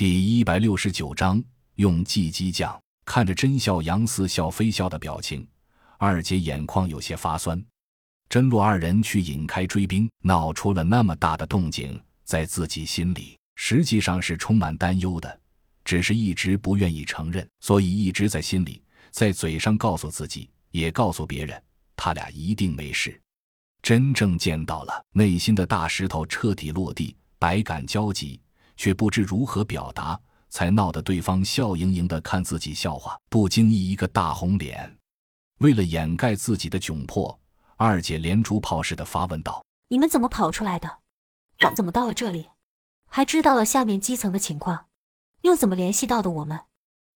[0.00, 1.44] 第一百六十九章
[1.74, 2.74] 用计激将。
[3.04, 5.46] 看着甄笑阳似笑非笑的表情，
[5.98, 7.62] 二姐眼眶有些发酸。
[8.26, 15.38] 甄洛二人去引开追兵，闹出了那么大的动静，在自己心里实际上是充满担忧的，
[15.84, 21.62] 只是一直不愿意承认，所以一直在心里，在嘴上告诉自己，也告诉别人，
[21.94, 23.20] 他俩一定没事。
[23.82, 28.40] 真正见到了，内心的大石头彻底落地，百感交集，
[28.80, 30.18] 却不知如何表达，
[30.48, 34.96] 才闹得对方笑盈盈的看自己笑话，不经意一个大红脸。
[35.58, 37.38] 为了掩盖自己的窘迫。
[37.76, 41.00] 二姐连珠炮似的发问道：“你们怎么跑出来的？
[41.76, 42.48] 怎么到了这里？
[43.06, 44.86] 还知道了下面基层的情况？
[45.42, 46.60] 又怎么联系到的我们？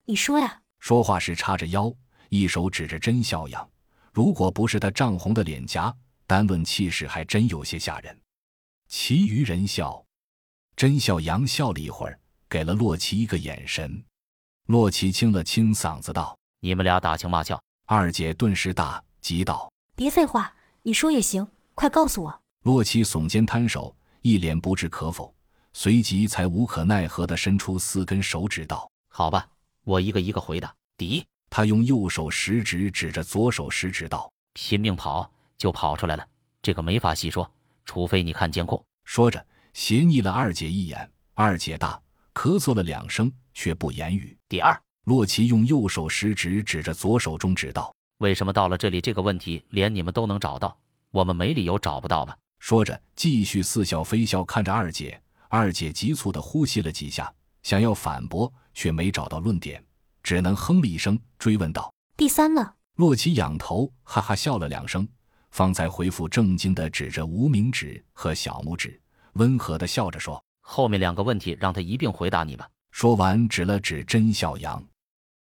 [0.05, 1.91] 你说呀！”说话时叉着腰，
[2.29, 3.67] 一手指着甄笑阳。
[4.13, 5.91] 如果不是他涨红的脸颊，
[6.27, 8.21] 单论气势还真有些吓人。
[8.87, 10.04] 其余人笑，
[10.75, 14.03] 甄笑阳笑了一会儿，给了洛奇一个眼神。
[14.67, 19.71] 洛奇清了清嗓子道：“你们俩打情骂俏。”二姐顿时大急道。
[19.95, 22.41] 别废话，你说也行，快告诉我。
[22.63, 25.33] 洛奇耸肩摊手，一脸不置可否，
[25.71, 29.47] 随即才无可奈何地伸出四根手指道：“好吧，
[29.83, 30.73] 我一个一个回答。
[30.97, 36.27] 第一，他用右手食指指着左手食指道：‘拼命跑就跑出来了，
[36.61, 37.49] 这个没法细说，
[37.85, 39.45] 除非你看监控。’说着
[39.75, 42.01] 斜睨了二姐一眼，二姐大
[42.33, 44.35] 咳嗽了两声，却不言语。
[44.47, 50.79] 第二，洛奇用右手食指指着左手中指道。”为什么到了这里，这个问题连你们都能找到，
[51.11, 52.37] 我们没理由找不到吧？
[52.57, 55.21] 说着，继续似笑非笑看着二姐。
[55.49, 57.31] 二姐急促地呼吸了几下，
[57.61, 59.83] 想要反驳，却没找到论点，
[60.23, 65.05] 只能哼了一声，追问道：“第三呢？”洛奇仰头哈哈笑了两声，
[65.51, 68.97] 方才回复正经地指着无名指和小拇指，
[69.35, 74.85] 温和的笑着说：“后面两个问题让他一并回答你吧。”说完，指了指甄笑阳。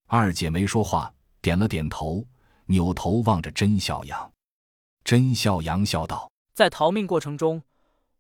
[0.08, 2.26] 二姐没说话，点了点头。
[2.68, 4.32] 扭头望着甄笑阳，
[5.04, 7.62] 甄笑阳笑道：“在逃命过程中，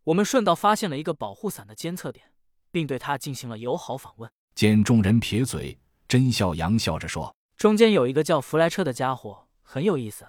[0.03, 2.25] 我们顺道发现了一个保护伞的监测点，
[2.69, 10.28] 并对它进行了友好访问。”见众人撇嘴，甄笑阳笑着说：“中间有一个叫弗莱彻的家伙，很有意思，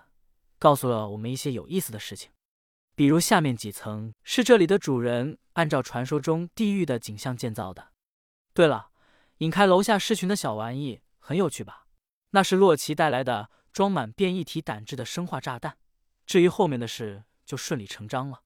[0.61, 2.31] 告诉了我们一些有意思的事情，
[2.94, 7.93] 比如下面几层是这里的主人按照传说中地狱的景象建造的。
[8.53, 8.91] 对了，
[9.38, 11.87] 引开楼下狮群的小玩意很有趣吧？
[12.31, 15.77] 那是洛奇带来的。”装满变异体胆汁的生化炸弹，
[16.25, 18.43] 至于后面的事就顺理成章了。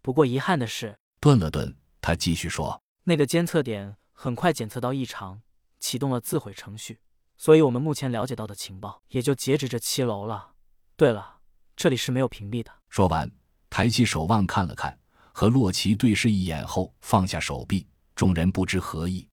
[0.00, 5.42] 不过遗憾的是，顿了顿，他继续说：“那个监测点很快检测到异常，
[5.80, 7.00] 启动了自毁程序，
[7.36, 10.52] 所以我们目前了解到的情报也就截止这七楼了。
[10.94, 11.40] 对了，
[11.74, 13.28] 这里是没有屏蔽的。”说完，
[13.70, 14.98] 抬起手腕看了看，
[15.32, 17.86] 和洛奇对视一眼后放下手臂。
[18.14, 19.26] 众人不知何意，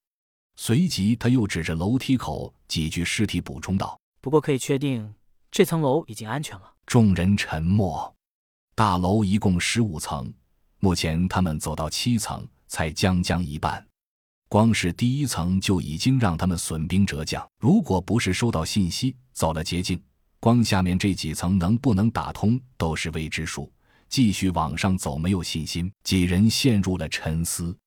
[0.55, 5.13] 随即他又指着楼梯口几具尸体补充道：“不过可以确定。”
[5.51, 6.73] 这层楼已经安全了。
[6.85, 8.15] 众人沉默。
[8.75, 10.31] 大楼一共十五层，
[10.79, 13.85] 目前他们走到七层，才将将一半。
[14.47, 17.45] 光是第一层就已经让他们损兵折将。
[17.59, 20.01] 如果不是收到信息走了捷径，
[20.39, 23.69] 光下面这几层能不能打通都是未知数。
[24.09, 25.91] 继续往上走没有信心。
[26.03, 27.77] 几人陷入了沉思。